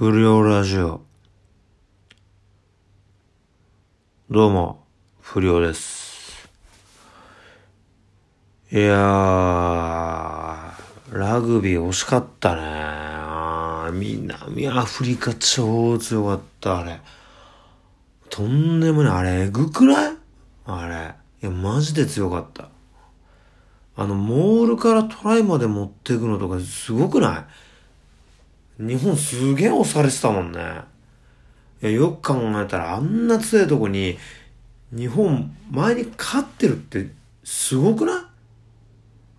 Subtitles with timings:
[0.00, 1.02] 不良ラジオ。
[4.30, 4.86] どうも、
[5.20, 6.48] 不良です。
[8.72, 8.98] いやー、
[11.12, 12.62] ラグビー惜しかったね。
[12.62, 16.98] ー南アフリカ超強かった、あれ。
[18.30, 20.16] とんでもない、あれ、えぐくない？
[20.64, 21.12] あれ。
[21.46, 22.70] いや、マジで強かった。
[23.96, 27.44] あの、モールからトライまで持っていくのとかすごくない？
[28.80, 30.60] 日本すげえ押されてたもんね。
[31.82, 34.16] いや、よく考えたらあんな強いとこに、
[34.90, 37.10] 日本前に勝ってるって
[37.44, 38.24] すごくない？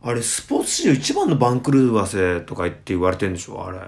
[0.03, 3.79] あれ、スポーツ史上一番の番狂わせとか言って言われてんでしょあれ。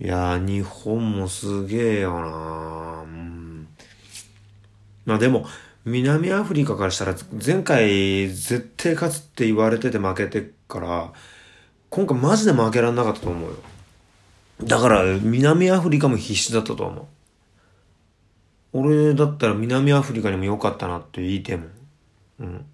[0.00, 3.68] いやー、日本もすげえよなうん。
[5.04, 5.44] まあでも、
[5.84, 11.12] 南アフリカからしたら前回絶対勝つって言われてて負けてから、
[11.90, 13.56] 今回マジで負けらんなかったと思うよ。
[14.62, 17.06] だから南アフリカも必死だったと思う。
[18.72, 21.66] 俺だったら南アフリカにも良かったなって言いても。
[22.40, 22.66] うん。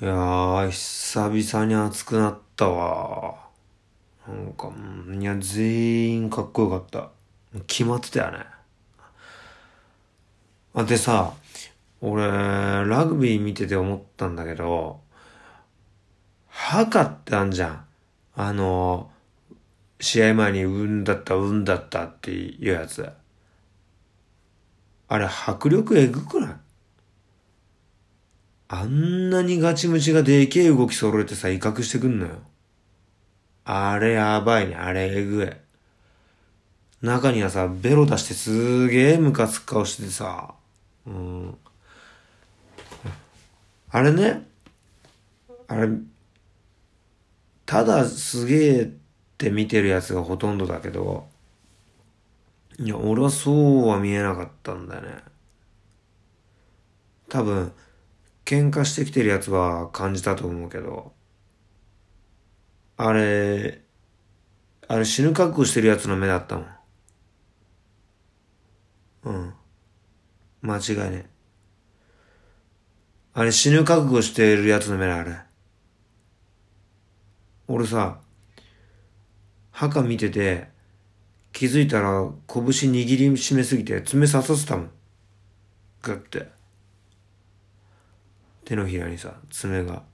[0.00, 3.36] いやー、久々に熱くなったわ。
[4.26, 4.72] なんか、
[5.20, 7.10] いや、全員かっこよかった。
[7.66, 8.46] 決まってたよね。
[10.74, 11.34] あ、でさ、
[12.00, 15.00] 俺、ラグビー見てて思ったんだけど、
[16.48, 17.84] ハカってあんじゃん。
[18.34, 19.21] あのー、
[20.02, 23.08] 試合前にうんだった、うんだったっていうやつ。
[25.08, 26.54] あれ、迫力えぐくない？
[28.66, 32.32] あんなにガチムチがでけえ動き揃えてさ、威嚇してくんのよ。
[33.64, 35.52] あれやばいね、あれえぐい。
[37.00, 40.54] 中にはさ、ベロ出してすーげえムカつく顔しててさ、
[41.06, 41.56] うん。
[43.90, 44.48] あれね、
[45.68, 45.88] あれ、
[47.66, 49.01] ただすげえ
[49.42, 51.28] って見てるやつがほとんどだけど、
[52.78, 55.18] いや、俺はそうは見えなかったんだよね。
[57.28, 57.72] 多分、
[58.44, 61.12] 喧嘩してきてるやつは感じたと思うけど、
[62.96, 63.82] あれ、
[64.86, 66.66] あれ死ぬ覚悟してるやつの目だったもん。
[69.24, 69.54] うん。
[70.60, 71.28] 間違いね。
[73.34, 75.36] あれ死ぬ覚悟してるやつの目だ、あれ。
[77.66, 78.20] 俺さ、
[79.88, 80.68] 墓見てて、
[81.52, 84.90] 気づいたら拳握りしめすぎて爪刺させたもん。
[86.00, 86.46] ガッて。
[88.64, 90.04] 手のひらにさ、爪が。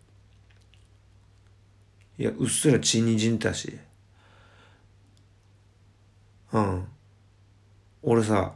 [2.17, 3.79] いや、うっすら血にじんだし。
[6.55, 6.89] うん。
[8.03, 8.55] 俺さ、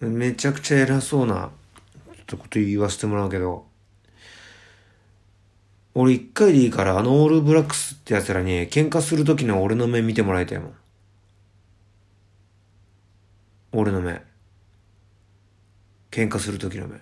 [0.00, 1.50] めちゃくちゃ偉そうな、
[2.14, 3.71] ちょっとこと言わせてもらうけど、
[5.94, 10.74] 俺一回でいいからあのオールブラックスって奴らに喧嘩する時の俺の目見てもらいたいもん。
[13.72, 14.22] 俺の目。
[16.10, 16.96] 喧嘩する時の目。
[16.96, 16.98] い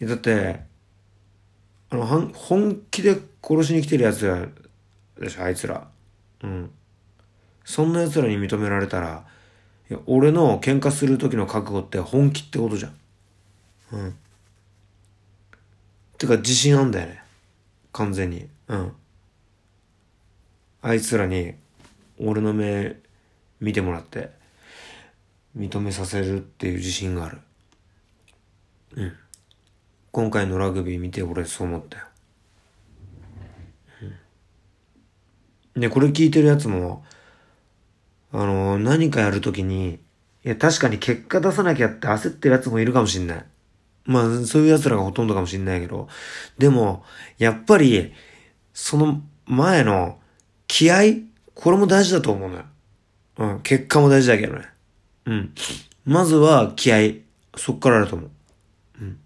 [0.00, 0.60] やだって、
[1.90, 4.46] あの、本気で殺しに来てる奴ら
[5.18, 5.88] でしょ、あいつら。
[6.42, 6.70] うん。
[7.64, 9.24] そんな奴らに認められたら、
[9.90, 12.96] いや俺の喧嘩する時の覚悟って本気ってことじゃん。
[13.92, 14.16] うん。
[16.22, 17.20] てか自信あんだよね。
[17.92, 18.46] 完全に。
[18.68, 18.92] うん。
[20.80, 21.54] あいつらに、
[22.16, 22.94] 俺の目
[23.60, 24.30] 見てもらって、
[25.58, 27.38] 認めさせるっていう自信がある。
[28.94, 29.12] うん。
[30.12, 32.04] 今回のラグビー見て俺そう思ったよ。
[35.74, 35.80] うん。
[35.80, 37.04] で、これ聞いてるやつも、
[38.30, 39.98] あの、何かやるときに、
[40.44, 43.44] いや、確かに結果出さなきゃって焦ってるやつもいるかもしんない。
[44.04, 46.08] まあ、そういう奴らがほとんどかもしんないけど、
[46.58, 47.04] でも、
[47.38, 48.12] やっぱり、
[48.74, 50.18] その前の
[50.66, 51.02] 気合
[51.54, 52.64] これも大事だと思うのよ。
[53.38, 54.68] うん、結果も大事だけどね。
[55.26, 55.54] うん。
[56.04, 57.22] まずは気合
[57.56, 58.30] そっからだと思う。
[59.00, 59.18] うん。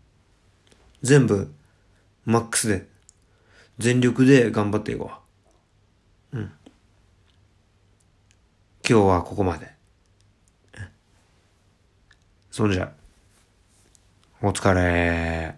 [1.02, 1.52] 全部、
[2.24, 2.86] マックスで、
[3.78, 5.10] 全力で頑張っていこ
[6.32, 6.38] う。
[6.38, 6.52] うん。
[8.88, 9.74] 今日はここまで。
[12.50, 12.90] そんじゃ、
[14.42, 15.55] お疲れ。